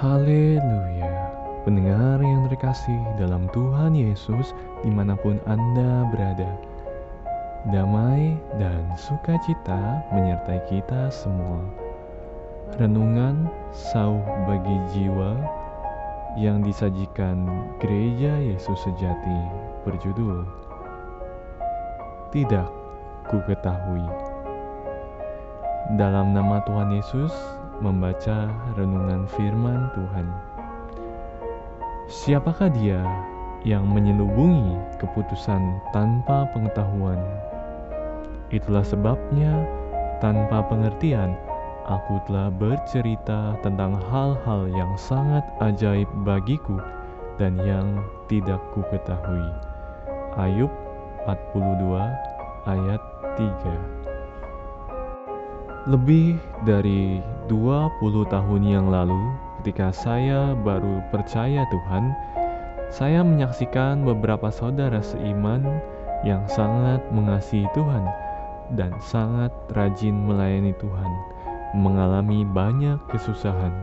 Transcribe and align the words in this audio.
Haleluya. 0.00 1.28
Pendengar 1.68 2.24
yang 2.24 2.48
terkasih 2.48 3.04
dalam 3.20 3.52
Tuhan 3.52 3.92
Yesus 3.92 4.56
di 4.80 4.88
mana 4.88 5.12
pun 5.12 5.36
Anda 5.44 6.08
berada 6.08 6.56
Damai 7.68 8.32
dan 8.56 8.96
sukacita 8.96 10.00
menyertai 10.08 10.64
kita 10.72 11.12
semua. 11.12 11.60
Renungan 12.80 13.44
sauh 13.76 14.24
bagi 14.48 14.72
jiwa 14.96 15.36
yang 16.40 16.64
disajikan 16.64 17.44
Gereja 17.76 18.40
Yesus 18.40 18.80
Sejati 18.80 19.40
berjudul 19.84 20.48
Tidak 22.32 22.68
ku 23.28 23.36
ketahui. 23.44 24.08
Dalam 26.00 26.32
nama 26.32 26.64
Tuhan 26.64 26.88
Yesus 26.88 27.59
membaca 27.80 28.52
renungan 28.76 29.24
firman 29.34 29.88
Tuhan. 29.96 30.26
Siapakah 32.06 32.70
dia 32.76 33.00
yang 33.64 33.88
menyelubungi 33.88 34.76
keputusan 35.00 35.60
tanpa 35.92 36.48
pengetahuan? 36.52 37.20
Itulah 38.52 38.84
sebabnya, 38.84 39.64
tanpa 40.20 40.60
pengertian, 40.68 41.36
aku 41.88 42.20
telah 42.28 42.52
bercerita 42.52 43.56
tentang 43.64 43.96
hal-hal 44.10 44.68
yang 44.68 44.92
sangat 45.00 45.42
ajaib 45.64 46.08
bagiku 46.26 46.82
dan 47.38 47.56
yang 47.62 48.02
tidak 48.28 48.60
ku 48.76 48.84
ketahui. 48.92 49.48
Ayub 50.36 50.70
42 51.24 51.96
ayat 52.68 53.02
3 53.38 54.00
lebih 55.88 56.36
dari 56.68 57.24
20 57.50 58.30
tahun 58.30 58.62
yang 58.62 58.94
lalu, 58.94 59.18
ketika 59.58 59.90
saya 59.90 60.54
baru 60.54 61.02
percaya 61.10 61.66
Tuhan, 61.66 62.14
saya 62.94 63.26
menyaksikan 63.26 64.06
beberapa 64.06 64.54
saudara 64.54 65.02
seiman 65.02 65.82
yang 66.22 66.46
sangat 66.46 67.02
mengasihi 67.10 67.66
Tuhan 67.74 68.06
dan 68.78 68.94
sangat 69.02 69.50
rajin 69.74 70.14
melayani 70.14 70.70
Tuhan, 70.78 71.12
mengalami 71.74 72.46
banyak 72.46 73.02
kesusahan. 73.10 73.74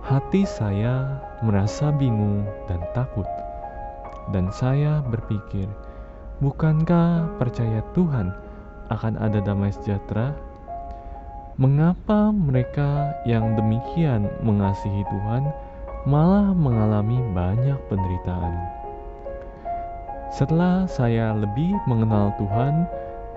Hati 0.00 0.48
saya 0.48 1.20
merasa 1.44 1.92
bingung 1.92 2.48
dan 2.64 2.80
takut, 2.96 3.28
dan 4.32 4.48
saya 4.48 5.04
berpikir, 5.04 5.68
bukankah 6.40 7.28
percaya 7.36 7.84
Tuhan 7.92 8.32
akan 8.88 9.20
ada 9.20 9.44
damai 9.44 9.68
sejahtera 9.68 10.32
Mengapa 11.60 12.32
mereka 12.32 13.12
yang 13.28 13.52
demikian 13.52 14.32
mengasihi 14.40 15.04
Tuhan 15.12 15.52
malah 16.08 16.56
mengalami 16.56 17.20
banyak 17.36 17.76
penderitaan? 17.84 18.56
Setelah 20.32 20.88
saya 20.88 21.36
lebih 21.36 21.76
mengenal 21.84 22.32
Tuhan, 22.40 22.88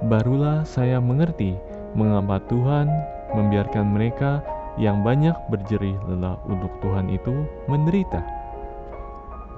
barulah 0.07 0.63
saya 0.63 1.03
mengerti 1.03 1.59
mengapa 1.99 2.39
Tuhan 2.47 2.87
membiarkan 3.35 3.91
mereka 3.91 4.39
yang 4.79 5.03
banyak 5.03 5.35
berjerih 5.51 5.99
lelah 6.07 6.39
untuk 6.47 6.71
Tuhan 6.79 7.11
itu 7.11 7.43
menderita. 7.67 8.23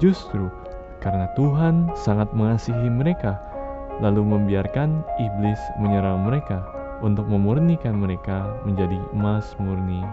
Justru 0.01 0.49
karena 1.05 1.29
Tuhan 1.37 1.93
sangat 1.93 2.33
mengasihi 2.33 2.89
mereka, 2.89 3.37
lalu 4.01 4.25
membiarkan 4.25 5.05
iblis 5.21 5.61
menyerang 5.77 6.25
mereka 6.25 6.74
untuk 7.03 7.27
memurnikan 7.27 7.99
mereka 7.99 8.61
menjadi 8.63 8.99
emas 9.11 9.55
murni. 9.59 10.03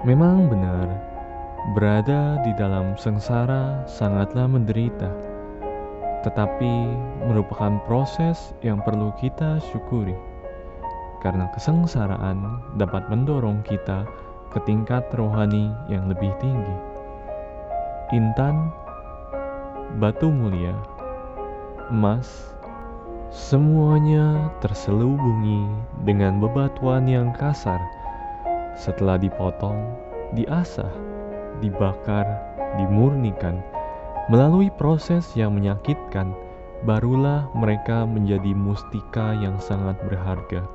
Memang 0.00 0.48
benar, 0.48 0.88
berada 1.76 2.40
di 2.40 2.56
dalam 2.56 2.96
sengsara 2.96 3.84
sangatlah 3.84 4.48
menderita, 4.48 5.12
tetapi 6.24 6.72
merupakan 7.28 7.76
proses 7.84 8.56
yang 8.64 8.80
perlu 8.80 9.12
kita 9.20 9.60
syukuri, 9.68 10.16
karena 11.20 11.52
kesengsaraan 11.52 12.64
dapat 12.80 13.04
mendorong 13.12 13.60
kita 13.60 14.08
ke 14.50 14.58
tingkat 14.64 15.04
rohani 15.12 15.68
yang 15.92 16.08
lebih 16.08 16.32
tinggi. 16.40 16.76
Intan, 18.16 18.72
batu 20.00 20.32
mulia, 20.32 20.74
emas, 21.92 22.56
Semuanya 23.30 24.50
terselubungi 24.58 25.62
dengan 26.02 26.42
bebatuan 26.42 27.06
yang 27.06 27.30
kasar. 27.30 27.78
Setelah 28.74 29.22
dipotong, 29.22 29.78
diasah, 30.34 30.90
dibakar, 31.62 32.26
dimurnikan, 32.74 33.62
melalui 34.26 34.66
proses 34.74 35.30
yang 35.38 35.54
menyakitkan, 35.54 36.34
barulah 36.82 37.46
mereka 37.54 38.02
menjadi 38.02 38.50
mustika 38.50 39.30
yang 39.38 39.62
sangat 39.62 39.94
berharga. 40.10 40.66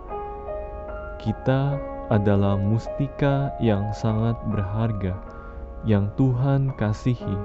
Kita 1.20 1.76
adalah 2.08 2.56
mustika 2.56 3.52
yang 3.60 3.92
sangat 3.92 4.40
berharga 4.48 5.12
yang 5.84 6.08
Tuhan 6.16 6.72
kasihi, 6.80 7.36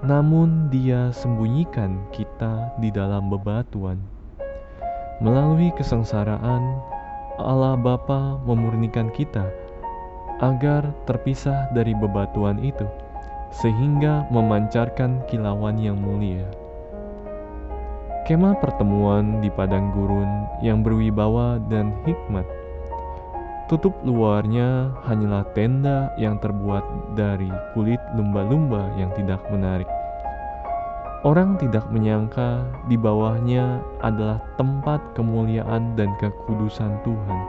namun 0.00 0.72
Dia 0.72 1.12
sembunyikan 1.12 2.08
kita 2.08 2.72
di 2.80 2.88
dalam 2.88 3.28
bebatuan. 3.28 4.19
Melalui 5.20 5.68
kesengsaraan, 5.76 6.80
Allah 7.36 7.76
Bapa 7.76 8.40
memurnikan 8.40 9.12
kita 9.12 9.52
agar 10.40 10.96
terpisah 11.04 11.68
dari 11.76 11.92
bebatuan 11.92 12.56
itu, 12.64 12.88
sehingga 13.52 14.24
memancarkan 14.32 15.20
kilauan 15.28 15.76
yang 15.76 16.00
mulia. 16.00 16.48
Kemah 18.24 18.64
pertemuan 18.64 19.44
di 19.44 19.52
padang 19.52 19.92
gurun 19.92 20.48
yang 20.64 20.80
berwibawa 20.80 21.60
dan 21.68 21.92
hikmat. 22.08 22.48
Tutup 23.68 23.92
luarnya 24.00 24.88
hanyalah 25.04 25.44
tenda 25.52 26.16
yang 26.16 26.40
terbuat 26.40 27.12
dari 27.12 27.52
kulit 27.76 28.00
lumba-lumba 28.16 28.88
yang 28.96 29.12
tidak 29.12 29.44
menarik 29.52 29.86
Orang 31.20 31.60
tidak 31.60 31.84
menyangka 31.92 32.64
di 32.88 32.96
bawahnya 32.96 33.84
adalah 34.00 34.40
tempat 34.56 35.04
kemuliaan 35.12 35.92
dan 35.92 36.16
kekudusan 36.16 36.96
Tuhan. 37.04 37.40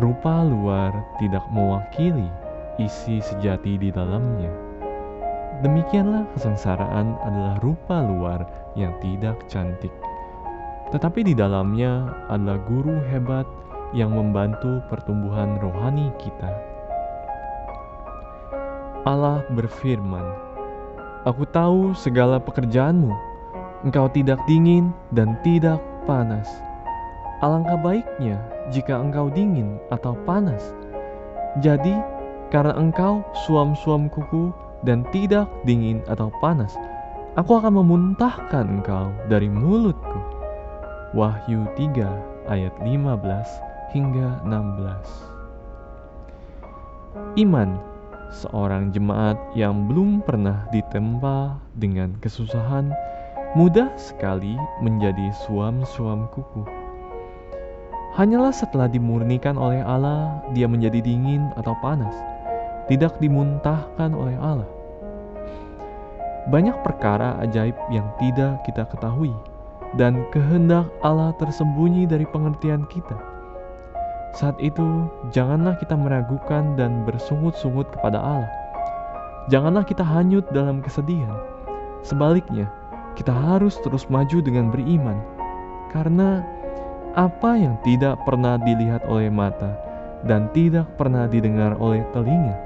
Rupa 0.00 0.40
luar 0.40 1.04
tidak 1.20 1.44
mewakili 1.52 2.32
isi 2.80 3.20
sejati 3.20 3.76
di 3.76 3.92
dalamnya. 3.92 4.48
Demikianlah 5.60 6.24
kesengsaraan 6.32 7.12
adalah 7.28 7.60
rupa 7.60 8.00
luar 8.00 8.48
yang 8.72 8.96
tidak 9.04 9.44
cantik. 9.52 9.92
Tetapi 10.96 11.28
di 11.28 11.36
dalamnya 11.36 12.08
adalah 12.32 12.56
guru 12.64 13.04
hebat 13.12 13.44
yang 13.92 14.16
membantu 14.16 14.80
pertumbuhan 14.88 15.60
rohani 15.60 16.08
kita. 16.16 16.48
Allah 19.04 19.44
berfirman, 19.52 20.53
Aku 21.24 21.48
tahu 21.48 21.96
segala 21.96 22.36
pekerjaanmu. 22.36 23.08
Engkau 23.88 24.12
tidak 24.12 24.36
dingin 24.44 24.92
dan 25.16 25.40
tidak 25.40 25.80
panas. 26.04 26.44
Alangkah 27.40 27.80
baiknya 27.80 28.36
jika 28.68 29.00
engkau 29.00 29.32
dingin 29.32 29.80
atau 29.88 30.12
panas. 30.28 30.60
Jadi, 31.64 31.96
karena 32.52 32.76
engkau 32.76 33.24
suam-suam 33.48 34.12
kuku 34.12 34.52
dan 34.84 35.00
tidak 35.16 35.48
dingin 35.64 36.04
atau 36.12 36.28
panas, 36.44 36.76
aku 37.40 37.56
akan 37.56 37.80
memuntahkan 37.80 38.68
engkau 38.68 39.08
dari 39.24 39.48
mulutku. 39.48 40.20
Wahyu 41.16 41.64
3 41.72 42.52
ayat 42.52 42.76
15 42.84 43.96
hingga 43.96 44.44
16. 44.44 47.40
Iman 47.40 47.80
seorang 48.30 48.94
jemaat 48.94 49.36
yang 49.52 49.90
belum 49.90 50.24
pernah 50.24 50.64
ditempa 50.70 51.58
dengan 51.76 52.16
kesusahan 52.22 52.94
mudah 53.58 53.90
sekali 53.98 54.56
menjadi 54.80 55.34
suam-suam 55.44 56.30
kuku. 56.32 56.64
Hanyalah 58.14 58.54
setelah 58.54 58.86
dimurnikan 58.86 59.58
oleh 59.58 59.82
Allah, 59.82 60.38
dia 60.54 60.70
menjadi 60.70 61.02
dingin 61.02 61.50
atau 61.58 61.74
panas, 61.82 62.14
tidak 62.86 63.18
dimuntahkan 63.18 64.14
oleh 64.14 64.38
Allah. 64.38 64.70
Banyak 66.46 66.78
perkara 66.86 67.34
ajaib 67.42 67.74
yang 67.90 68.06
tidak 68.22 68.62
kita 68.62 68.86
ketahui, 68.86 69.34
dan 69.98 70.22
kehendak 70.30 70.86
Allah 71.02 71.34
tersembunyi 71.42 72.06
dari 72.06 72.22
pengertian 72.30 72.86
kita 72.86 73.33
saat 74.34 74.58
itu, 74.58 75.06
janganlah 75.30 75.78
kita 75.78 75.94
meragukan 75.94 76.74
dan 76.74 77.06
bersungut-sungut 77.06 77.86
kepada 77.94 78.18
Allah. 78.18 78.50
Janganlah 79.46 79.86
kita 79.86 80.02
hanyut 80.02 80.42
dalam 80.50 80.82
kesedihan. 80.82 81.38
Sebaliknya, 82.02 82.66
kita 83.14 83.30
harus 83.30 83.78
terus 83.86 84.10
maju 84.10 84.42
dengan 84.42 84.74
beriman, 84.74 85.22
karena 85.94 86.42
apa 87.14 87.54
yang 87.54 87.78
tidak 87.86 88.18
pernah 88.26 88.58
dilihat 88.58 89.06
oleh 89.06 89.30
mata 89.30 89.70
dan 90.26 90.50
tidak 90.50 90.90
pernah 90.98 91.30
didengar 91.30 91.78
oleh 91.78 92.02
telinga, 92.10 92.58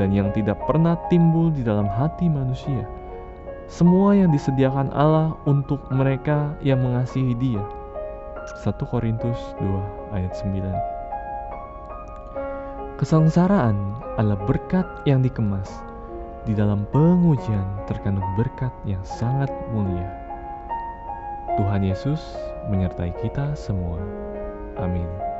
dan 0.00 0.16
yang 0.16 0.32
tidak 0.32 0.56
pernah 0.64 0.96
timbul 1.12 1.52
di 1.52 1.60
dalam 1.60 1.84
hati 1.92 2.24
manusia. 2.30 2.88
Semua 3.68 4.16
yang 4.16 4.32
disediakan 4.32 4.88
Allah 4.96 5.36
untuk 5.44 5.84
mereka 5.92 6.56
yang 6.64 6.80
mengasihi 6.80 7.36
Dia. 7.36 7.62
1 8.64 8.74
Korintus 8.90 9.38
2 9.60 10.16
ayat 10.18 10.34
9 10.34 10.91
Kesengsaraan 13.02 13.98
adalah 14.14 14.38
berkat 14.46 14.86
yang 15.10 15.26
dikemas. 15.26 15.66
Di 16.46 16.54
dalam 16.54 16.86
pengujian 16.94 17.82
terkandung 17.90 18.22
berkat 18.38 18.70
yang 18.86 19.02
sangat 19.02 19.50
mulia. 19.74 20.06
Tuhan 21.58 21.82
Yesus 21.82 22.22
menyertai 22.70 23.10
kita 23.18 23.58
semua. 23.58 23.98
Amin. 24.78 25.31